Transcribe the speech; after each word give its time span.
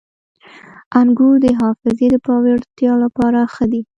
•انګور 0.99 1.33
د 1.45 1.47
حافظې 1.59 2.07
د 2.11 2.15
پیاوړتیا 2.25 2.93
لپاره 3.03 3.39
ښه 3.53 3.65
دي. 3.71 3.81